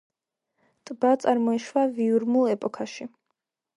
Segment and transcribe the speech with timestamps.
[0.89, 3.09] ტბა წარმოიშვა ვიურმულ ეპოქაში.